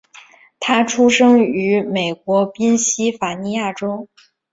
[0.59, 4.09] 他出生于美国宾夕法尼亚州。